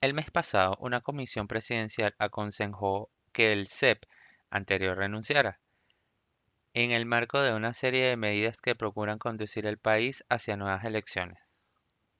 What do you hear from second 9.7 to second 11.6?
país hacia nuevas elecciones